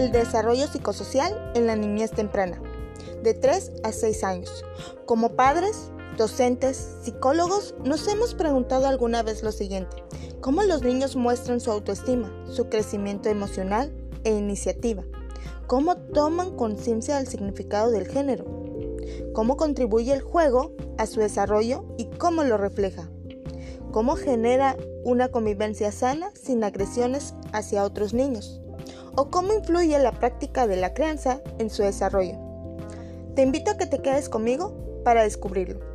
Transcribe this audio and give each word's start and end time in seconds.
el 0.00 0.12
desarrollo 0.12 0.66
psicosocial 0.66 1.52
en 1.54 1.66
la 1.66 1.76
niñez 1.76 2.10
temprana, 2.10 2.60
de 3.22 3.34
3 3.34 3.72
a 3.84 3.92
6 3.92 4.24
años. 4.24 4.64
Como 5.04 5.36
padres, 5.36 5.90
docentes, 6.16 6.96
psicólogos, 7.02 7.74
nos 7.84 8.08
hemos 8.08 8.34
preguntado 8.34 8.86
alguna 8.86 9.22
vez 9.22 9.42
lo 9.42 9.52
siguiente. 9.52 10.02
¿Cómo 10.40 10.62
los 10.62 10.82
niños 10.82 11.16
muestran 11.16 11.60
su 11.60 11.70
autoestima, 11.70 12.32
su 12.50 12.70
crecimiento 12.70 13.28
emocional 13.28 13.92
e 14.24 14.30
iniciativa? 14.32 15.04
¿Cómo 15.66 15.96
toman 15.98 16.56
conciencia 16.56 17.18
del 17.18 17.28
significado 17.28 17.90
del 17.90 18.08
género? 18.08 18.46
¿Cómo 19.34 19.58
contribuye 19.58 20.14
el 20.14 20.22
juego 20.22 20.72
a 20.96 21.06
su 21.06 21.20
desarrollo 21.20 21.84
y 21.98 22.06
cómo 22.06 22.42
lo 22.42 22.56
refleja? 22.56 23.10
¿Cómo 23.92 24.16
genera 24.16 24.78
una 25.04 25.28
convivencia 25.28 25.92
sana 25.92 26.30
sin 26.34 26.64
agresiones 26.64 27.34
hacia 27.52 27.84
otros 27.84 28.14
niños? 28.14 28.62
¿O 29.16 29.28
cómo 29.30 29.52
influye 29.52 29.98
la 29.98 30.12
práctica 30.12 30.66
de 30.66 30.76
la 30.76 30.94
crianza 30.94 31.40
en 31.58 31.68
su 31.68 31.82
desarrollo? 31.82 32.38
Te 33.34 33.42
invito 33.42 33.72
a 33.72 33.76
que 33.76 33.86
te 33.86 34.00
quedes 34.00 34.28
conmigo 34.28 35.02
para 35.04 35.24
descubrirlo. 35.24 35.89